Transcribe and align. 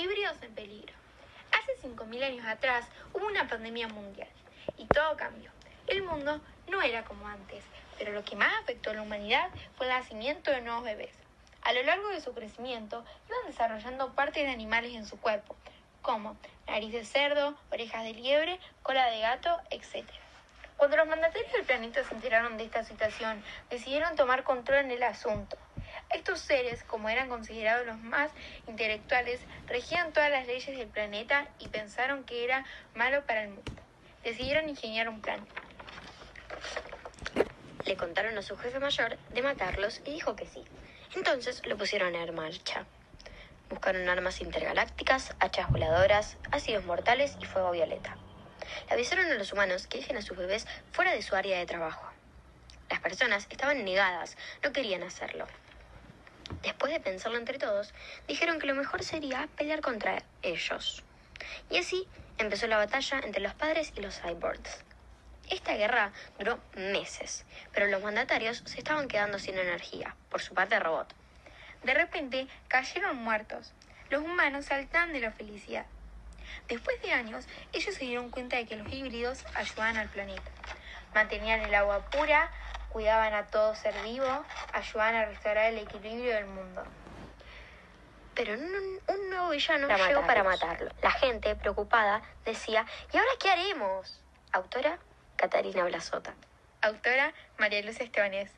Híbridos 0.00 0.42
en 0.42 0.54
peligro. 0.54 0.94
Hace 1.52 1.86
5.000 1.86 2.24
años 2.24 2.46
atrás 2.46 2.86
hubo 3.12 3.26
una 3.26 3.46
pandemia 3.48 3.86
mundial 3.86 4.30
y 4.78 4.86
todo 4.86 5.14
cambió. 5.18 5.50
El 5.88 6.02
mundo 6.04 6.40
no 6.68 6.80
era 6.80 7.04
como 7.04 7.28
antes, 7.28 7.62
pero 7.98 8.12
lo 8.12 8.24
que 8.24 8.34
más 8.34 8.50
afectó 8.62 8.88
a 8.88 8.94
la 8.94 9.02
humanidad 9.02 9.50
fue 9.76 9.84
el 9.84 9.92
nacimiento 9.92 10.50
de 10.52 10.62
nuevos 10.62 10.84
bebés. 10.84 11.12
A 11.60 11.74
lo 11.74 11.82
largo 11.82 12.08
de 12.08 12.22
su 12.22 12.32
crecimiento 12.32 13.04
iban 13.28 13.46
desarrollando 13.46 14.14
partes 14.14 14.42
de 14.42 14.50
animales 14.50 14.94
en 14.94 15.04
su 15.04 15.20
cuerpo, 15.20 15.54
como 16.00 16.34
nariz 16.66 16.92
de 16.92 17.04
cerdo, 17.04 17.54
orejas 17.70 18.02
de 18.04 18.14
liebre, 18.14 18.58
cola 18.82 19.04
de 19.10 19.20
gato, 19.20 19.54
etc. 19.68 20.08
Cuando 20.78 20.96
los 20.96 21.08
mandatarios 21.08 21.52
del 21.52 21.66
planeta 21.66 22.02
se 22.04 22.14
enteraron 22.14 22.56
de 22.56 22.64
esta 22.64 22.84
situación, 22.84 23.44
decidieron 23.68 24.16
tomar 24.16 24.44
control 24.44 24.78
en 24.78 24.92
el 24.92 25.02
asunto. 25.02 25.58
Estos 26.12 26.40
seres, 26.40 26.82
como 26.84 27.08
eran 27.08 27.28
considerados 27.28 27.86
los 27.86 27.98
más 27.98 28.32
intelectuales, 28.66 29.40
regían 29.68 30.12
todas 30.12 30.30
las 30.30 30.46
leyes 30.46 30.76
del 30.76 30.88
planeta 30.88 31.46
y 31.60 31.68
pensaron 31.68 32.24
que 32.24 32.44
era 32.44 32.64
malo 32.94 33.24
para 33.26 33.44
el 33.44 33.50
mundo. 33.50 33.72
Decidieron 34.24 34.68
ingeniar 34.68 35.08
un 35.08 35.20
plan. 35.20 35.46
Le 37.86 37.96
contaron 37.96 38.36
a 38.36 38.42
su 38.42 38.56
jefe 38.56 38.80
mayor 38.80 39.18
de 39.30 39.42
matarlos 39.42 40.00
y 40.04 40.12
dijo 40.12 40.34
que 40.34 40.46
sí. 40.46 40.64
Entonces 41.14 41.64
lo 41.66 41.76
pusieron 41.76 42.14
en 42.14 42.34
marcha. 42.34 42.86
Buscaron 43.68 44.08
armas 44.08 44.40
intergalácticas, 44.40 45.34
hachas 45.38 45.70
voladoras, 45.70 46.38
ácidos 46.50 46.84
mortales 46.84 47.36
y 47.40 47.44
fuego 47.44 47.70
violeta. 47.70 48.16
Le 48.88 48.94
avisaron 48.94 49.30
a 49.30 49.34
los 49.34 49.52
humanos 49.52 49.86
que 49.86 49.98
dejen 49.98 50.16
a 50.16 50.22
sus 50.22 50.36
bebés 50.36 50.66
fuera 50.90 51.12
de 51.12 51.22
su 51.22 51.36
área 51.36 51.58
de 51.58 51.66
trabajo. 51.66 52.04
Las 52.90 53.00
personas 53.00 53.46
estaban 53.48 53.84
negadas, 53.84 54.36
no 54.64 54.72
querían 54.72 55.04
hacerlo. 55.04 55.46
Después 56.62 56.92
de 56.92 57.00
pensarlo 57.00 57.38
entre 57.38 57.58
todos, 57.58 57.94
dijeron 58.28 58.58
que 58.58 58.66
lo 58.66 58.74
mejor 58.74 59.02
sería 59.02 59.48
pelear 59.56 59.80
contra 59.80 60.22
ellos. 60.42 61.02
Y 61.70 61.78
así 61.78 62.06
empezó 62.38 62.66
la 62.66 62.76
batalla 62.76 63.20
entre 63.24 63.40
los 63.40 63.54
padres 63.54 63.92
y 63.96 64.00
los 64.00 64.20
cyborgs. 64.20 64.84
Esta 65.50 65.74
guerra 65.74 66.12
duró 66.38 66.60
meses, 66.76 67.44
pero 67.72 67.86
los 67.86 68.02
mandatarios 68.02 68.62
se 68.66 68.78
estaban 68.78 69.08
quedando 69.08 69.38
sin 69.38 69.58
energía, 69.58 70.14
por 70.28 70.40
su 70.40 70.54
parte 70.54 70.78
robot. 70.78 71.12
De 71.82 71.94
repente 71.94 72.46
cayeron 72.68 73.16
muertos. 73.16 73.72
Los 74.10 74.22
humanos 74.22 74.66
saltaban 74.66 75.12
de 75.12 75.20
la 75.20 75.32
felicidad. 75.32 75.86
Después 76.68 77.00
de 77.02 77.12
años, 77.12 77.46
ellos 77.72 77.94
se 77.94 78.04
dieron 78.04 78.30
cuenta 78.30 78.56
de 78.56 78.66
que 78.66 78.76
los 78.76 78.92
híbridos 78.92 79.44
ayudaban 79.54 79.96
al 79.96 80.08
planeta. 80.08 80.50
Mantenían 81.14 81.60
el 81.60 81.74
agua 81.74 82.08
pura, 82.10 82.50
cuidaban 82.92 83.34
a 83.34 83.46
todo 83.46 83.74
ser 83.74 83.94
vivo, 84.02 84.44
ayudaban 84.72 85.14
a 85.14 85.24
restaurar 85.26 85.72
el 85.72 85.78
equilibrio 85.78 86.34
del 86.34 86.46
mundo. 86.46 86.82
Pero 88.34 88.54
un, 88.54 89.00
un 89.08 89.30
nuevo 89.30 89.50
villano 89.50 89.88
llegó 89.88 90.26
para 90.26 90.44
matarlo. 90.44 90.90
La 91.02 91.10
gente, 91.10 91.54
preocupada, 91.56 92.22
decía, 92.44 92.86
¿y 93.12 93.16
ahora 93.16 93.30
qué 93.38 93.50
haremos? 93.50 94.20
Autora 94.52 94.98
Catarina 95.36 95.84
Blasota. 95.84 96.34
Autora 96.82 97.32
María 97.58 97.82
Luz 97.82 98.00
Estebanés. 98.00 98.50